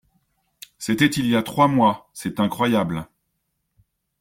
[0.79, 2.09] C’était il y a trois mois.
[2.13, 3.07] C’est incroyable.